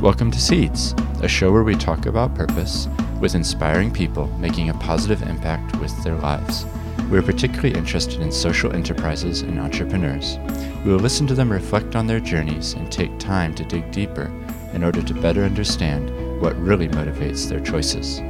[0.00, 2.88] Welcome to Seeds, a show where we talk about purpose
[3.20, 6.64] with inspiring people making a positive impact with their lives.
[7.10, 10.38] We are particularly interested in social enterprises and entrepreneurs.
[10.86, 14.32] We will listen to them reflect on their journeys and take time to dig deeper
[14.72, 16.08] in order to better understand
[16.40, 18.20] what really motivates their choices.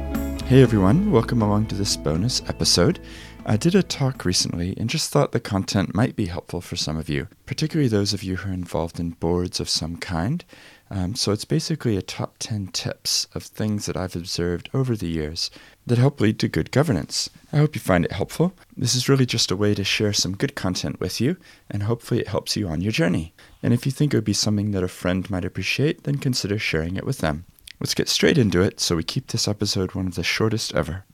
[0.47, 2.99] Hey everyone, welcome along to this bonus episode.
[3.45, 6.97] I did a talk recently and just thought the content might be helpful for some
[6.97, 10.43] of you, particularly those of you who are involved in boards of some kind.
[10.91, 15.07] Um, so it's basically a top 10 tips of things that I've observed over the
[15.07, 15.49] years
[15.87, 17.29] that help lead to good governance.
[17.53, 18.53] I hope you find it helpful.
[18.75, 21.37] This is really just a way to share some good content with you,
[21.69, 23.33] and hopefully it helps you on your journey.
[23.63, 26.59] And if you think it would be something that a friend might appreciate, then consider
[26.59, 27.45] sharing it with them.
[27.79, 31.05] Let's get straight into it so we keep this episode one of the shortest ever.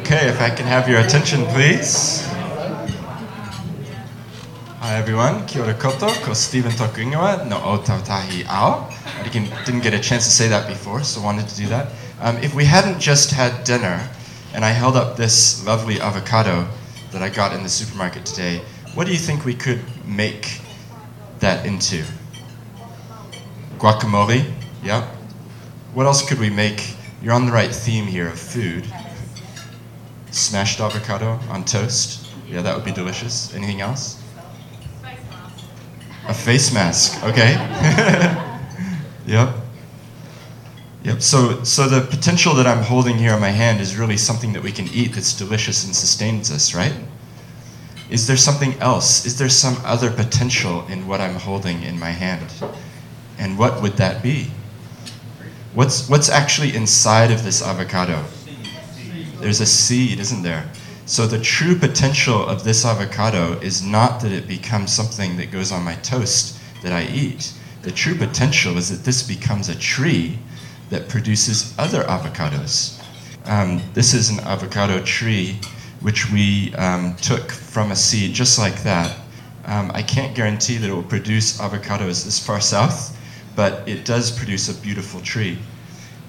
[0.00, 2.26] Okay, if I can have your attention, please.
[4.98, 8.92] Everyone, kia ora koto, ko Stephen Tokuingawa no Ōtautahi Ao.
[9.22, 11.92] I didn't get a chance to say that before, so wanted to do that.
[12.20, 14.10] Um, if we hadn't just had dinner,
[14.54, 16.66] and I held up this lovely avocado
[17.12, 18.60] that I got in the supermarket today,
[18.94, 20.60] what do you think we could make
[21.38, 22.02] that into?
[23.78, 24.52] Guacamole,
[24.82, 25.08] yeah.
[25.94, 26.96] What else could we make?
[27.22, 28.84] You're on the right theme here of food.
[30.32, 33.54] Smashed avocado on toast, yeah, that would be delicious.
[33.54, 34.20] Anything else?
[36.28, 37.52] A face mask, okay.
[39.26, 39.54] yep.
[41.02, 41.22] Yep.
[41.22, 44.62] So, so the potential that I'm holding here in my hand is really something that
[44.62, 46.92] we can eat that's delicious and sustains us, right?
[48.10, 49.24] Is there something else?
[49.24, 52.52] Is there some other potential in what I'm holding in my hand?
[53.38, 54.50] And what would that be?
[55.72, 58.22] What's, what's actually inside of this avocado?
[59.36, 60.68] There's a seed, isn't there?
[61.08, 65.72] So the true potential of this avocado is not that it becomes something that goes
[65.72, 67.54] on my toast that I eat.
[67.80, 70.38] The true potential is that this becomes a tree
[70.90, 73.02] that produces other avocados.
[73.46, 75.58] Um, this is an avocado tree
[76.02, 79.18] which we um, took from a seed just like that.
[79.64, 83.16] Um, I can't guarantee that it will produce avocados this far south,
[83.56, 85.56] but it does produce a beautiful tree.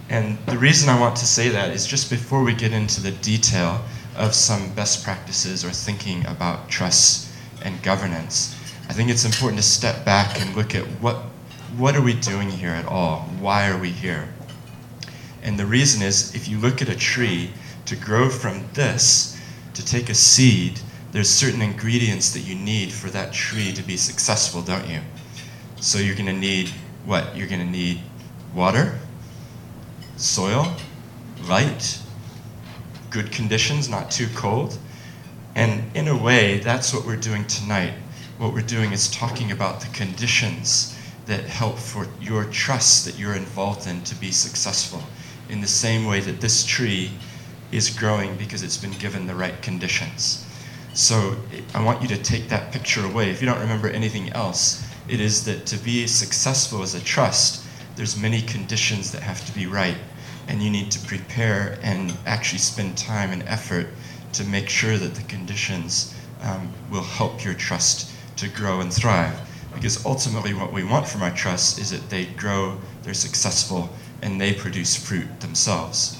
[0.07, 3.11] And the reason I want to say that is just before we get into the
[3.11, 3.83] detail
[4.19, 7.31] of some best practices or thinking about trust
[7.63, 8.55] and governance,
[8.89, 11.15] I think it's important to step back and look at what,
[11.77, 13.21] what are we doing here at all?
[13.39, 14.27] Why are we here?
[15.41, 17.51] And the reason is if you look at a tree,
[17.85, 19.39] to grow from this,
[19.73, 20.79] to take a seed,
[21.11, 24.99] there's certain ingredients that you need for that tree to be successful, don't you?
[25.79, 26.69] So you're going to need
[27.05, 27.35] what?
[27.35, 28.01] You're going to need
[28.53, 28.99] water,
[30.17, 30.75] soil,
[31.47, 31.99] light,
[33.09, 34.77] good conditions, not too cold.
[35.55, 37.93] And in a way, that's what we're doing tonight.
[38.37, 43.35] What we're doing is talking about the conditions that help for your trust that you're
[43.35, 45.03] involved in to be successful,
[45.49, 47.11] in the same way that this tree
[47.71, 50.45] is growing because it's been given the right conditions.
[50.93, 51.35] So
[51.73, 53.29] I want you to take that picture away.
[53.29, 57.65] If you don't remember anything else, it is that to be successful as a trust,
[57.95, 59.97] there's many conditions that have to be right
[60.49, 63.87] and you need to prepare and actually spend time and effort
[64.33, 69.39] to make sure that the conditions um, will help your trust to grow and thrive.
[69.75, 73.89] Because ultimately, what we want from our trust is that they grow, they're successful,
[74.23, 76.17] and they produce fruit themselves.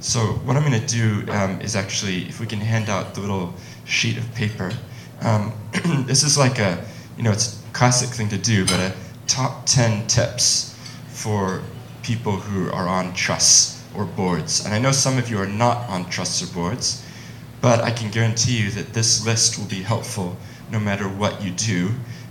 [0.00, 3.20] So, what I'm going to do um, is actually, if we can hand out the
[3.20, 3.54] little
[3.84, 4.72] sheet of paper,
[5.20, 5.52] um,
[6.06, 6.82] this is like a,
[7.18, 8.92] you know, it's a classic thing to do, but a
[9.26, 10.74] top 10 tips
[11.08, 11.62] for
[12.06, 14.64] people who are on trusts or boards.
[14.64, 17.04] And I know some of you are not on trusts or boards,
[17.60, 20.36] but I can guarantee you that this list will be helpful
[20.70, 21.90] no matter what you do,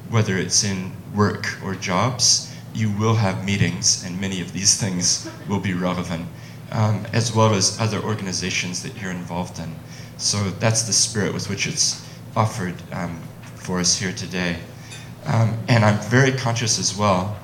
[0.09, 2.56] whether it's in work or jobs.
[2.74, 6.25] You will have meetings, and many of these things will be relevant,
[6.72, 9.75] um, as well as other organizations that you're involved in.
[10.18, 13.22] So that's the spirit with which it's offered um,
[13.56, 14.58] for us here today.
[15.25, 17.38] Um, and I'm very conscious as well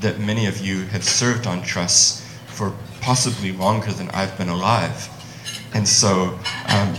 [0.00, 5.08] that many of you have served on trusts for possibly longer than I've been alive.
[5.74, 6.38] And so,
[6.68, 6.94] um,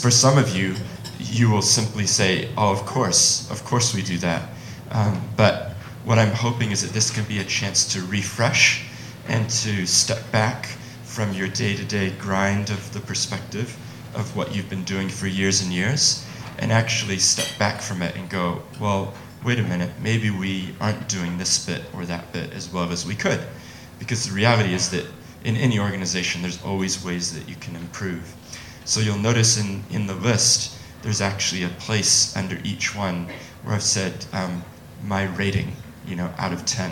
[0.00, 0.74] for some of you,
[1.18, 4.48] you will simply say, Oh, of course, of course we do that.
[4.90, 5.72] Um, but
[6.04, 8.86] what I'm hoping is that this can be a chance to refresh
[9.28, 10.66] and to step back
[11.04, 13.76] from your day to day grind of the perspective
[14.14, 16.26] of what you've been doing for years and years
[16.58, 19.12] and actually step back from it and go, Well,
[19.44, 23.06] wait a minute, maybe we aren't doing this bit or that bit as well as
[23.06, 23.40] we could.
[23.98, 25.06] Because the reality is that
[25.44, 28.34] in any organization, there's always ways that you can improve.
[28.84, 33.28] So you'll notice in, in the list, there's actually a place under each one
[33.62, 34.64] where I've said um,
[35.04, 35.76] my rating.
[36.06, 36.90] you know, out of 10.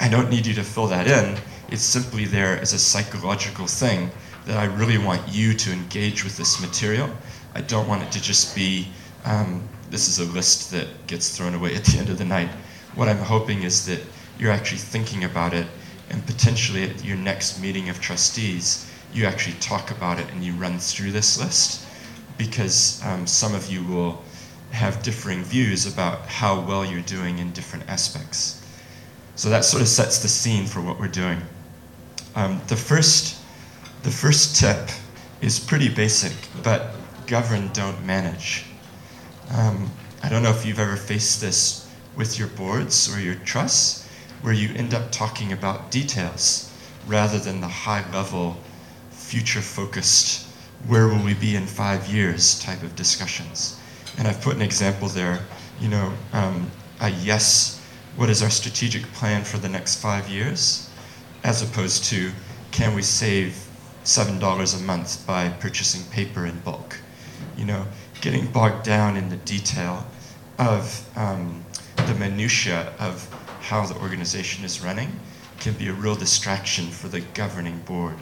[0.00, 1.38] I don't need you to fill that in.
[1.70, 4.10] It's simply there as a psychological thing
[4.46, 7.10] that I really want you to engage with this material.
[7.54, 8.88] I don't want it to just be
[9.24, 12.48] um, this is a list that gets thrown away at the end of the night.
[12.94, 14.00] What I'm hoping is that
[14.38, 15.66] you're actually thinking about it
[16.10, 20.52] and potentially at your next meeting of trustees, you actually talk about it and you
[20.54, 21.86] run through this list
[22.36, 24.22] because um, some of you will
[24.70, 28.64] have differing views about how well you're doing in different aspects.
[29.34, 31.40] So that sort of sets the scene for what we're doing.
[32.34, 33.40] Um, the first,
[34.02, 34.90] the first tip
[35.40, 36.32] is pretty basic,
[36.62, 36.94] but
[37.26, 38.64] govern, don't manage.
[39.50, 39.90] Um,
[40.22, 44.06] I don't know if you've ever faced this with your boards or your trusts,
[44.42, 46.72] where you end up talking about details
[47.06, 48.56] rather than the high level,
[49.10, 50.46] future focused,
[50.86, 53.80] where will we be in five years type of discussions.
[54.16, 55.40] And I've put an example there,
[55.80, 57.80] you know, um, a yes,
[58.16, 60.90] what is our strategic plan for the next five years,
[61.44, 62.32] as opposed to
[62.70, 63.68] can we save
[64.04, 66.96] $7 a month by purchasing paper in bulk.
[67.56, 67.86] You know,
[68.20, 70.06] getting bogged down in the detail
[70.58, 71.64] of um,
[72.06, 73.28] the minutiae of
[73.60, 75.10] how the organization is running
[75.60, 78.16] can be a real distraction for the governing board.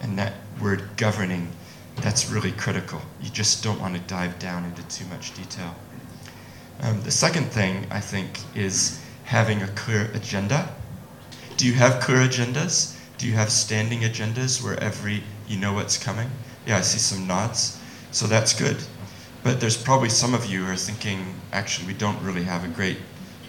[0.00, 1.48] And that word governing,
[1.96, 3.00] that's really critical.
[3.20, 5.74] You just don't want to dive down into too much detail.
[6.80, 10.74] Um, the second thing, I think, is having a clear agenda.
[11.56, 12.98] Do you have clear agendas?
[13.18, 16.28] Do you have standing agendas where every, you know what's coming?
[16.66, 17.80] Yeah, I see some nods.
[18.10, 18.76] So that's good.
[19.42, 22.68] But there's probably some of you who are thinking, actually, we don't really have a
[22.68, 22.98] great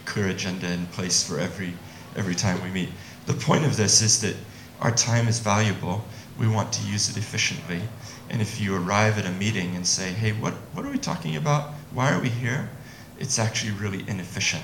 [0.05, 1.73] clear agenda in place for every,
[2.15, 2.89] every time we meet.
[3.27, 4.35] The point of this is that
[4.81, 6.03] our time is valuable.
[6.39, 7.81] We want to use it efficiently.
[8.29, 11.35] And if you arrive at a meeting and say, hey, what, what are we talking
[11.35, 11.73] about?
[11.91, 12.69] Why are we here?
[13.19, 14.63] It's actually really inefficient.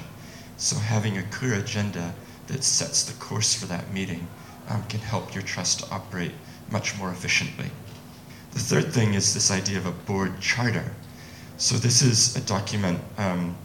[0.58, 2.14] So having a clear agenda
[2.48, 4.28] that sets the course for that meeting
[4.68, 6.32] um, can help your trust to operate
[6.72, 7.70] much more efficiently.
[8.52, 10.92] The third thing is this idea of a board charter.
[11.60, 13.58] So this is a document um,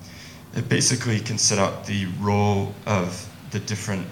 [0.57, 4.05] it basically can set out the role of the different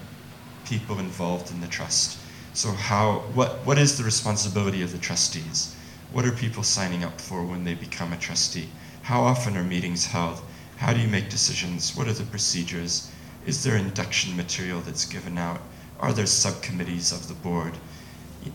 [0.65, 2.17] people involved in the trust.
[2.55, 5.75] So how what what is the responsibility of the trustees?
[6.13, 8.69] What are people signing up for when they become a trustee?
[9.03, 10.41] How often are meetings held?
[10.77, 11.97] How do you make decisions?
[11.97, 13.11] What are the procedures?
[13.47, 15.61] Is there induction material that's given out?
[15.99, 17.73] Are there subcommittees of the board?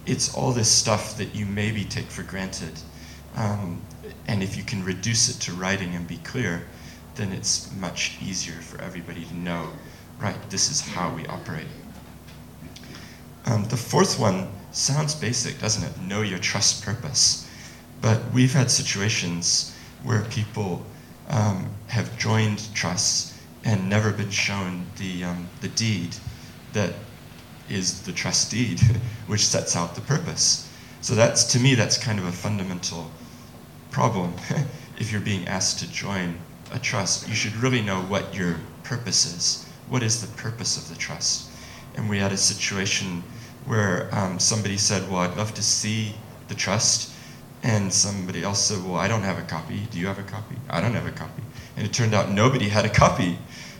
[0.05, 2.79] It's all this stuff that you maybe take for granted
[3.37, 3.79] um,
[4.27, 6.63] and if you can reduce it to writing and be clear,
[7.15, 9.69] then it's much easier for everybody to know,
[10.19, 11.67] right, this is how we operate.
[13.45, 16.01] Um, the fourth one sounds basic, doesn't it?
[16.01, 17.49] Know your trust purpose.
[18.01, 20.85] But we've had situations where people
[21.29, 26.15] um, have joined trusts and never been shown the, um, the deed
[26.73, 26.93] that
[27.69, 28.79] is the trust deed,
[29.27, 30.71] which sets out the purpose.
[31.01, 33.11] So that's, to me, that's kind of a fundamental
[33.97, 34.31] problem.
[34.99, 36.37] if you're being asked to join
[36.71, 39.65] a trust, you should really know what your purpose is.
[39.89, 41.49] What is the purpose of the trust?
[41.95, 43.23] And we had a situation
[43.65, 46.13] where um, somebody said, Well, I'd love to see
[46.47, 47.11] the trust.
[47.63, 49.87] And somebody else said, Well, I don't have a copy.
[49.89, 50.57] Do you have a copy?
[50.69, 51.41] I don't have a copy.
[51.75, 53.39] And it turned out nobody had a copy.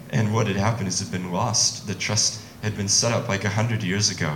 [0.10, 1.86] And what had happened is it had been lost.
[1.86, 4.36] The trust had been set up like 100 years ago.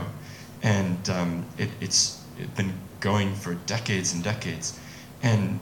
[0.62, 4.80] And um, it, it's it been going for decades and decades.
[5.24, 5.60] And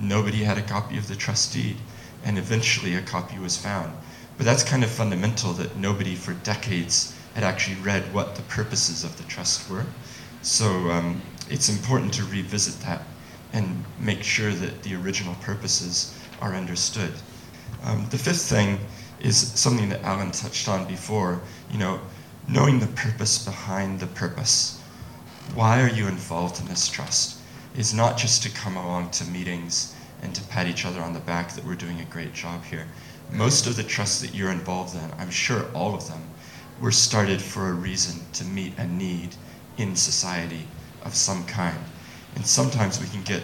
[0.00, 1.76] nobody had a copy of the trust deed,
[2.24, 3.92] and eventually a copy was found.
[4.36, 9.04] But that's kind of fundamental that nobody for decades had actually read what the purposes
[9.04, 9.86] of the trust were.
[10.42, 11.20] So um,
[11.50, 13.02] it's important to revisit that
[13.52, 17.12] and make sure that the original purposes are understood.
[17.84, 18.78] Um, the fifth thing
[19.20, 22.00] is something that Alan touched on before, you know,
[22.48, 24.80] knowing the purpose behind the purpose.
[25.54, 27.38] Why are you involved in this trust?
[27.76, 31.20] Is not just to come along to meetings and to pat each other on the
[31.20, 32.86] back that we're doing a great job here.
[33.30, 36.22] Most of the trusts that you're involved in, I'm sure all of them,
[36.80, 39.34] were started for a reason to meet a need
[39.78, 40.66] in society
[41.04, 41.78] of some kind.
[42.34, 43.42] And sometimes we can get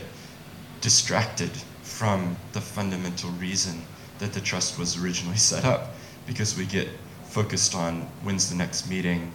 [0.81, 1.51] distracted
[1.83, 3.83] from the fundamental reason
[4.19, 5.95] that the trust was originally set up
[6.27, 6.89] because we get
[7.25, 9.33] focused on when's the next meeting,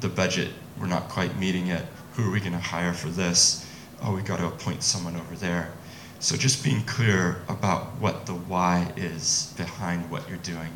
[0.00, 3.66] the budget, we're not quite meeting it, who are we going to hire for this?
[4.02, 5.72] Oh, we got to appoint someone over there.
[6.18, 10.70] So just being clear about what the why is behind what you're doing.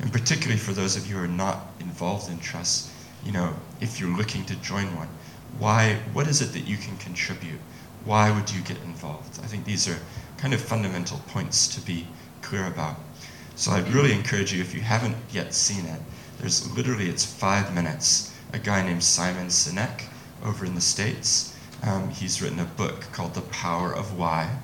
[0.00, 2.92] And particularly for those of you who are not involved in trusts,
[3.24, 5.08] you know, if you're looking to join one,
[5.58, 7.60] why, what is it that you can contribute?
[8.04, 9.40] Why would you get involved?
[9.42, 9.98] I think these are
[10.38, 12.06] kind of fundamental points to be
[12.40, 12.96] clear about.
[13.56, 16.00] So I'd really encourage you, if you haven't yet seen it,
[16.38, 18.34] there's literally, it's five minutes.
[18.54, 20.04] A guy named Simon Sinek
[20.44, 21.49] over in the States,
[21.82, 24.58] um, he's written a book called The Power of Why,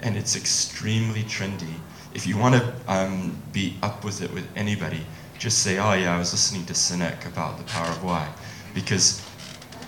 [0.00, 1.74] and it's extremely trendy.
[2.14, 5.06] If you want to um, be up with it with anybody,
[5.38, 8.32] just say, oh yeah, I was listening to Sinek about the power of why.
[8.74, 9.22] Because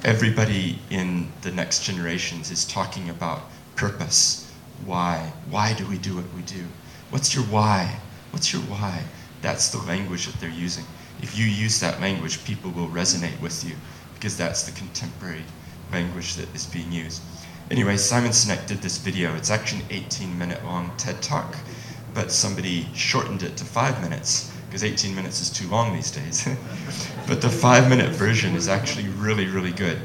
[0.05, 3.43] everybody in the next generations is talking about
[3.75, 4.53] purpose.
[4.85, 5.33] Why?
[5.51, 6.65] Why do we do what we do?
[7.11, 7.99] What's your why?
[8.31, 9.03] What's your why?
[9.41, 10.85] That's the language that they're using.
[11.23, 13.75] If you use that language, people will resonate with you
[14.15, 15.45] because that's the contemporary
[15.93, 17.23] language that is being used.
[17.71, 19.35] Anyway, Simon Sinek did this video.
[19.37, 21.57] It's actually an 18 minute long TED talk,
[22.15, 26.49] but somebody shortened it to five minutes because 18 minutes is too long these days.
[27.27, 29.99] but the five minute version is actually really, really good.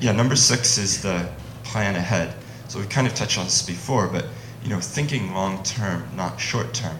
[0.00, 1.28] Yeah, number six is the
[1.62, 2.34] plan ahead.
[2.68, 4.26] So we kind of touched on this before, but
[4.62, 6.96] you know, thinking long term, not short term.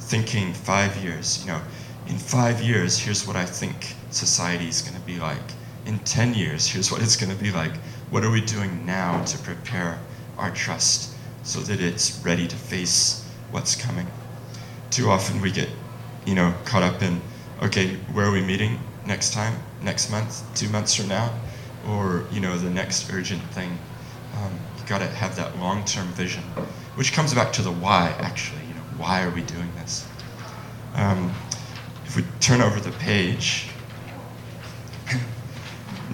[0.00, 1.60] Thinking five years, you know,
[2.06, 5.38] in five years, here's what I think society is going to be like.
[5.86, 7.72] In 10 years, here's what it's going to be like.
[8.10, 9.98] What are we doing now to prepare
[10.38, 14.06] our trust so that it's ready to face what's coming?
[14.90, 15.68] Too often we get
[16.24, 17.20] you know, caught up in,
[17.62, 21.32] okay, where are we meeting next time, next month, two months from now,
[21.88, 23.76] or you know, the next urgent thing.
[24.36, 26.42] Um, you got to have that long-term vision,
[26.94, 28.14] which comes back to the why.
[28.20, 30.06] Actually, you know, why are we doing this?
[30.94, 31.32] Um,
[32.06, 33.68] if we turn over the page,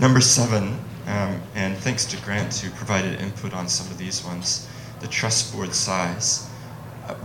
[0.00, 4.68] number seven, um, and thanks to Grant who provided input on some of these ones,
[5.00, 6.46] the trust board size.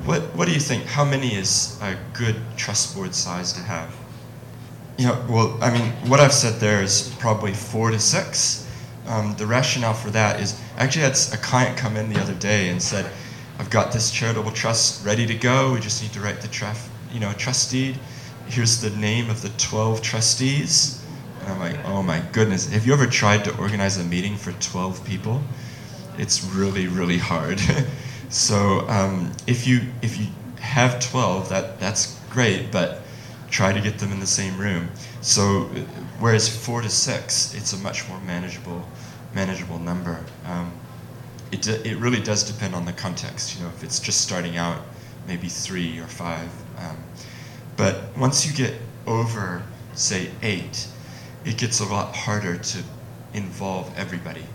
[0.06, 0.86] What, what do you think?
[0.86, 3.94] How many is a good trust board size to have?
[4.98, 8.68] Yeah, well, I mean, what I've said there is probably four to six.
[9.08, 12.36] Um, the rationale for that is actually, I had a client come in the other
[12.36, 13.12] day and said,
[13.60, 15.74] I've got this charitable trust ready to go.
[15.74, 18.00] We just need to write the trust, you know, trust deed.
[18.48, 21.03] Here's the name of the 12 trustees.
[21.44, 22.70] And I'm like, oh my goodness.
[22.70, 25.42] Have you ever tried to organize a meeting for 12 people?
[26.18, 27.60] It's really, really hard.
[28.34, 30.26] So um, if you if you
[30.60, 33.02] have 12, that that's great, but
[33.52, 34.90] try to get them in the same room.
[35.22, 35.70] So
[36.20, 38.88] whereas four to six, it's a much more manageable
[39.36, 40.26] manageable number.
[40.48, 40.72] Um,
[41.52, 43.56] it it really does depend on the context.
[43.56, 44.82] You know, if it's just starting out,
[45.28, 46.50] maybe three or five.
[46.80, 46.98] Um,
[47.78, 48.74] but once you get
[49.06, 49.62] over,
[49.94, 50.88] say, eight,
[51.46, 52.84] it gets a lot harder to
[53.34, 54.46] involve everybody.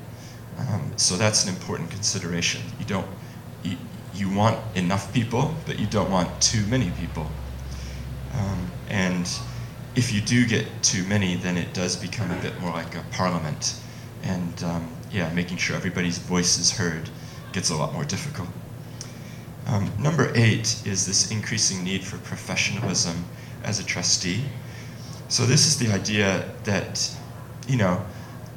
[0.58, 2.62] Um, so that's an important consideration.
[2.78, 3.06] You don't
[3.62, 3.76] you,
[4.14, 7.26] you want enough people, but you don't want too many people.
[8.34, 9.28] Um, and
[9.94, 13.04] if you do get too many, then it does become a bit more like a
[13.10, 13.74] parliament.
[14.22, 17.08] And um, yeah, making sure everybody's voice is heard
[17.52, 18.48] gets a lot more difficult.
[19.66, 23.24] Um, number eight is this increasing need for professionalism
[23.64, 24.44] as a trustee.
[25.28, 27.14] So this is the idea that,
[27.68, 28.02] you know,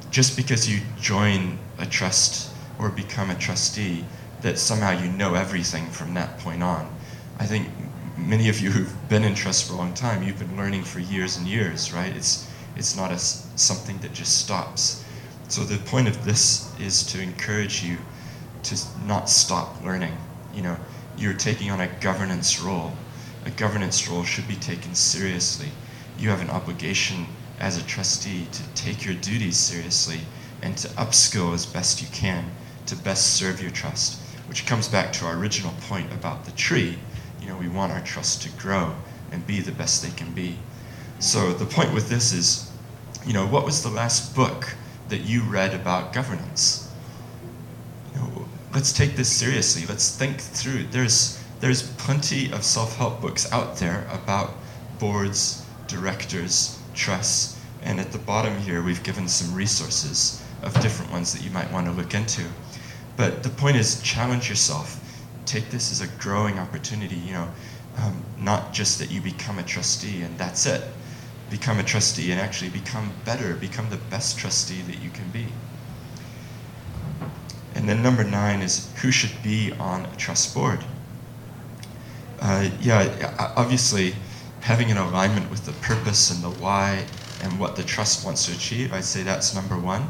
[0.10, 2.50] just because you join a trust
[2.80, 4.06] or become a trustee
[4.42, 6.90] that somehow you know everything from that point on.
[7.40, 7.68] I think
[8.18, 11.00] many of you who've been in trust for a long time, you've been learning for
[11.00, 12.16] years and years, right?
[12.16, 15.04] It's, it's not a, something that just stops.
[15.50, 17.98] So the point of this is to encourage you
[18.64, 20.16] to not stop learning.
[20.56, 20.78] You know,
[21.18, 22.94] you're taking on a governance role.
[23.46, 25.68] A governance role should be taken seriously.
[26.22, 27.26] You have an obligation
[27.60, 30.20] as a trustee to take your duties seriously
[30.62, 32.46] and to upskill as best you can
[32.86, 36.98] to best serve your trust which comes back to our original point about the tree.
[37.42, 38.94] You know, we want our trust to grow
[39.32, 40.58] and be the best they can be.
[41.20, 42.70] So the point with this is,
[43.26, 44.76] you know, what was the last book
[45.08, 46.92] that you read about governance?
[48.14, 49.86] You know, let's take this seriously.
[49.88, 50.84] Let's think through.
[50.92, 54.52] There's there's plenty of self-help books out there about
[55.00, 61.34] boards, directors, trusts, and at the bottom here we've given some resources of different ones
[61.34, 62.44] that you might want to look into.
[63.18, 64.98] But the point is, challenge yourself.
[65.46, 67.16] Take this as a growing opportunity.
[67.16, 67.48] You know,
[67.98, 70.84] um, not just that you become a trustee and that's it.
[71.50, 73.56] Become a trustee and actually become better.
[73.56, 75.48] Become the best trustee that you can be.
[77.76, 80.84] And then number nine is who should be on a trust board.
[82.40, 84.16] Uh, yeah, obviously,
[84.62, 87.04] having an alignment with the purpose and the why
[87.44, 90.08] and what the trust wants to achieve, I'd say that's number one.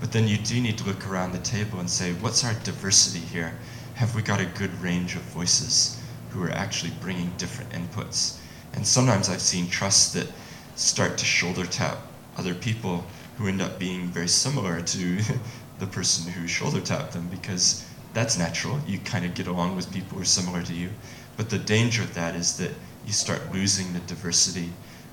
[0.00, 3.24] But then you do need to look around the table and say, what's our diversity
[3.24, 3.54] here?
[3.94, 8.38] Have we got a good range of voices who are actually bringing different inputs?
[8.74, 10.26] And sometimes I've seen trusts that
[10.74, 11.98] start to shoulder tap
[12.36, 13.04] other people
[13.36, 15.20] who end up being very similar to
[15.78, 18.80] the person who shoulder tapped them because that's natural.
[18.86, 20.90] You kind of get along with people who are similar to you.
[21.36, 22.72] But the danger of that is that
[23.06, 24.70] you start losing the diversity,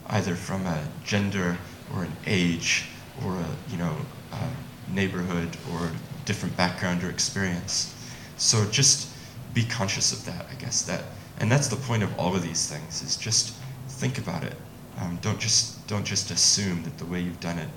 [0.08, 1.58] either from a gender
[1.94, 2.86] or an age
[3.24, 3.96] or a you know
[4.32, 5.92] a neighborhood or
[6.26, 7.96] different background or experience.
[8.38, 9.10] So just
[9.54, 11.04] be conscious of that, I guess that,
[11.40, 13.56] and that's the point of all of these things is just
[13.88, 14.56] think about it.
[15.00, 17.70] Um, don't just don't just assume that the way you've done it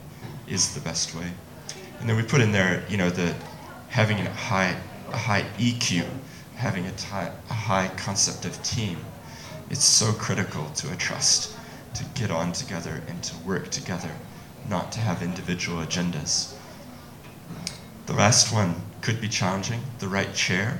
[0.47, 1.31] is the best way.
[2.01, 3.35] And then we put in there, you know, the
[3.89, 4.77] having a high
[5.13, 6.05] a high EQ,
[6.57, 8.99] having a, ty- a high concept of team.
[9.73, 11.57] It's so critical to a trust
[11.95, 14.11] to get on together and to work together,
[14.69, 16.55] not to have individual agendas.
[18.05, 20.79] The last one could be challenging the right chair.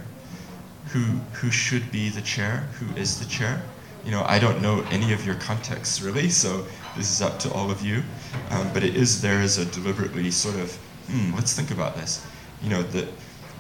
[0.89, 1.01] Who,
[1.33, 2.69] who should be the chair?
[2.81, 3.63] Who is the chair?
[4.05, 7.53] You know, I don't know any of your contexts really, so this is up to
[7.55, 8.03] all of you.
[8.51, 12.27] Um, but it is there as a deliberately sort of, hmm, let's think about this.
[12.63, 13.09] You know, the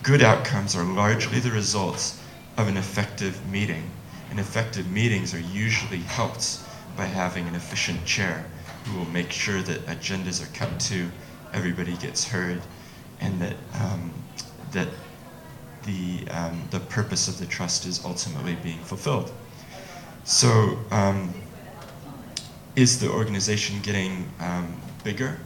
[0.02, 2.20] good outcomes are largely the results
[2.58, 3.88] of an effective meeting.
[4.32, 6.60] And effective meetings are usually helped
[6.96, 8.46] by having an efficient chair
[8.84, 11.10] who will make sure that agendas are kept to,
[11.52, 12.62] everybody gets heard,
[13.20, 14.10] and that, um,
[14.70, 14.88] that
[15.82, 19.30] the, um, the purpose of the trust is ultimately being fulfilled.
[20.24, 21.34] So, um,
[22.74, 25.38] is the organization getting um, bigger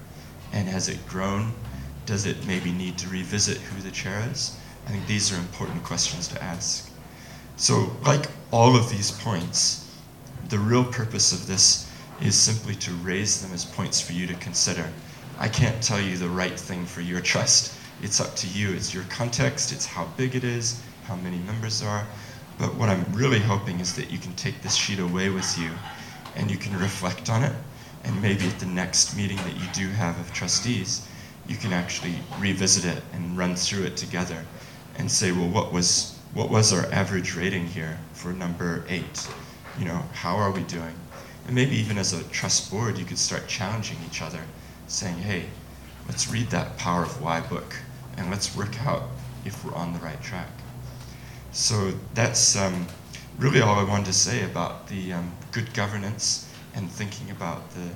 [0.52, 1.52] and has it grown?
[2.07, 4.57] Does it maybe need to revisit who the chair is?
[4.87, 6.93] I think these are important questions to ask.
[7.59, 9.91] So, like all of these points,
[10.51, 14.35] the real purpose of this is simply to raise them as points for you to
[14.35, 14.87] consider.
[15.39, 17.75] I can't tell you the right thing for your trust.
[18.03, 18.73] It's up to you.
[18.73, 22.07] It's your context, it's how big it is, how many members are.
[22.59, 25.71] But what I'm really hoping is that you can take this sheet away with you
[26.35, 27.55] and you can reflect on it.
[28.05, 31.09] And maybe at the next meeting that you do have of trustees,
[31.49, 34.45] you can actually revisit it and run through it together
[34.97, 39.26] and say, well, what was what was our average rating here for number eight?
[39.78, 40.95] You know, how are we doing?
[41.47, 44.40] And maybe even as a trust board, you could start challenging each other,
[44.87, 45.47] saying, hey,
[46.06, 47.75] let's read that Power of Why book
[48.19, 49.04] and let's work out
[49.47, 50.50] if we're on the right track.
[51.52, 52.87] So that's um,
[53.39, 57.89] really all I wanted to say about the um, good governance and thinking about the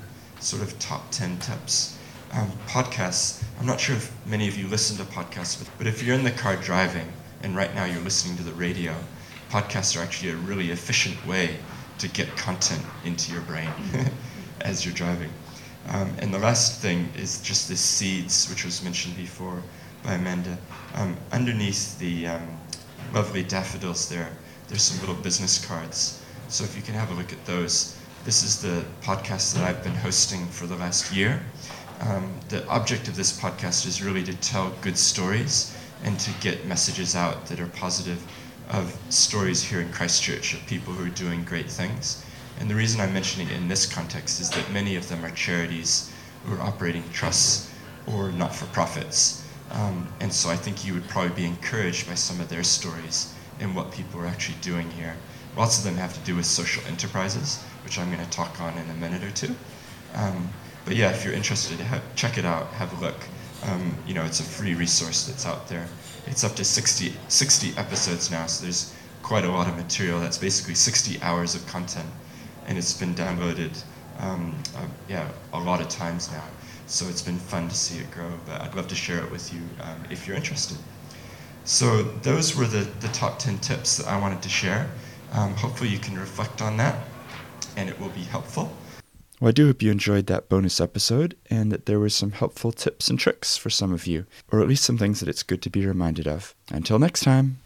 [0.43, 1.99] sort of top 10 tips
[2.33, 6.03] um, podcasts, I'm not sure if many of you listen to podcasts, but, but if
[6.03, 7.13] you're in the car driving
[7.43, 8.95] and right now you're listening to the radio,
[9.51, 11.57] podcasts are actually a really efficient way
[11.99, 13.71] to get content into your brain
[14.61, 15.31] as you're driving.
[15.89, 19.63] Um, and the last thing is just the seeds, which was mentioned before
[20.05, 20.57] by Amanda.
[20.95, 22.59] Um, underneath the um,
[23.13, 24.31] lovely daffodils there,
[24.69, 26.23] there's some little business cards.
[26.49, 27.97] So if you can have a look at those.
[28.25, 31.43] This is the podcast that I've been hosting for the last year.
[32.01, 36.67] Um, the object of this podcast is really to tell good stories and to get
[36.67, 38.23] messages out that are positive
[38.71, 42.25] of stories here in Christchurch of people who are doing great things.
[42.59, 45.31] And the reason I'm mentioning it in this context is that many of them are
[45.31, 46.13] charities
[46.49, 47.71] are operating trusts
[48.07, 49.47] or not for profits.
[49.71, 53.35] Um, and so I think you would probably be encouraged by some of their stories
[53.61, 55.15] and what people are actually doing here.
[55.57, 58.77] Lots of them have to do with social enterprises, which I'm going to talk on
[58.79, 59.55] in a minute or two.
[60.15, 60.49] Um,
[60.85, 61.79] but yeah, if you're interested,
[62.17, 63.17] check it out, have a look.
[63.65, 65.87] Um, you know, it's a free resource that's out there.
[66.27, 70.21] It's up to 60, 60 episodes now, so there's quite a lot of material.
[70.21, 72.09] That's basically 60 hours of content,
[72.67, 73.83] and it's been downloaded,
[74.19, 76.45] um, uh, yeah, a lot of times now.
[76.87, 79.53] So it's been fun to see it grow, but I'd love to share it with
[79.53, 80.77] you um, if you're interested.
[81.65, 84.91] So those were the, the top 10 tips that I wanted to share.
[85.33, 86.97] Um, hopefully you can reflect on that,
[87.77, 88.73] and it will be helpful.
[89.41, 92.73] Well, I do hope you enjoyed that bonus episode and that there were some helpful
[92.73, 95.63] tips and tricks for some of you, or at least some things that it's good
[95.63, 96.55] to be reminded of.
[96.71, 97.59] Until next time.